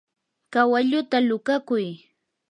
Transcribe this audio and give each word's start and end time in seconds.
kawalluta 0.53 1.17
luqakuy. 1.27 1.87